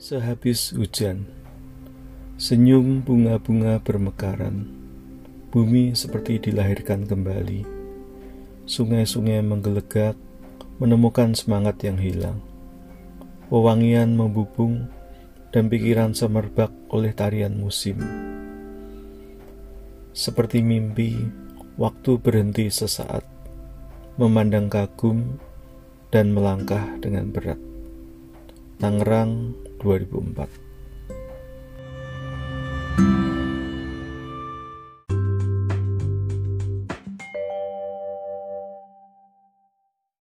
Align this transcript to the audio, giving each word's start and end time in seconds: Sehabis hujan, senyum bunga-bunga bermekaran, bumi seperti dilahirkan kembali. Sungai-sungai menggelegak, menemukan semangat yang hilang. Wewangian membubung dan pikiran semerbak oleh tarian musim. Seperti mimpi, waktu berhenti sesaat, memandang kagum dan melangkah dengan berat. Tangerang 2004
Sehabis 0.00 0.72
hujan, 0.72 1.28
senyum 2.40 3.04
bunga-bunga 3.04 3.76
bermekaran, 3.84 4.64
bumi 5.52 5.92
seperti 5.92 6.40
dilahirkan 6.40 7.04
kembali. 7.04 7.68
Sungai-sungai 8.64 9.44
menggelegak, 9.44 10.16
menemukan 10.80 11.36
semangat 11.36 11.84
yang 11.84 12.00
hilang. 12.00 12.40
Wewangian 13.52 14.16
membubung 14.16 14.88
dan 15.52 15.68
pikiran 15.68 16.16
semerbak 16.16 16.72
oleh 16.88 17.12
tarian 17.12 17.60
musim. 17.60 18.00
Seperti 20.16 20.64
mimpi, 20.64 21.12
waktu 21.76 22.16
berhenti 22.16 22.72
sesaat, 22.72 23.28
memandang 24.16 24.72
kagum 24.72 25.36
dan 26.08 26.32
melangkah 26.32 26.88
dengan 27.04 27.28
berat. 27.28 27.60
Tangerang 28.80 29.52
2004 29.84 30.69